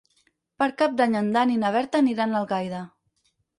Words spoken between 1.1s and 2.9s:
en Dan i na Berta aniran a Algaida.